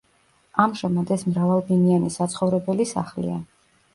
ამჟამად 0.63 1.11
ეს 1.15 1.25
მრავალბინიანი 1.33 2.09
საცხოვრებელი 2.15 2.87
სახლია. 2.95 3.37